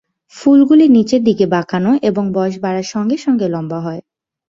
ফুলগুলি 0.33 0.85
নিচের 0.89 1.21
দিকে 1.23 1.45
বাঁকানো 1.47 1.91
এবং 2.01 2.23
বয়স 2.33 2.55
বাড়ার 2.59 2.87
সঙ্গে 2.93 3.17
সঙ্গে 3.17 3.47
লম্বা 3.47 3.79
হয়। 3.81 4.01